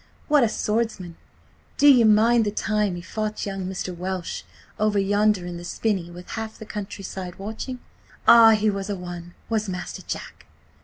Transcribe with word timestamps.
What 0.27 0.43
a 0.43 0.49
swordsman! 0.49 1.15
Do 1.77 1.87
ye 1.87 2.03
mind 2.05 2.43
the 2.43 2.49
time 2.51 2.95
he 2.95 3.03
fought 3.03 3.45
young 3.45 3.67
Mr. 3.67 3.95
Welsh 3.95 4.41
over 4.79 4.97
yonder 4.97 5.45
in 5.45 5.57
the 5.57 5.63
spinney 5.63 6.09
with 6.09 6.31
half 6.31 6.57
the 6.57 6.65
countryside 6.65 7.37
watching? 7.37 7.77
Ah, 8.27 8.53
he 8.55 8.71
was 8.71 8.89
a 8.89 8.95
one, 8.95 9.35
was 9.47 9.69
Master 9.69 10.01
Jack! 10.01 10.47